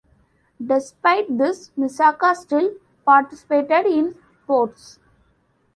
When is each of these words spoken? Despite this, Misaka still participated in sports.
Despite 0.59 1.37
this, 1.37 1.69
Misaka 1.77 2.35
still 2.35 2.73
participated 3.05 3.85
in 3.85 4.15
sports. 4.41 4.97